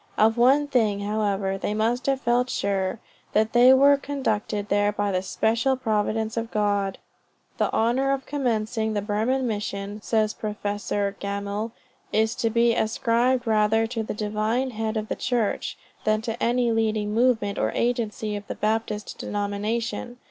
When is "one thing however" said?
0.35-1.59